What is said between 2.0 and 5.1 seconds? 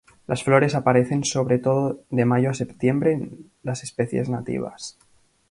de mayo a septiembre en las especies nativas.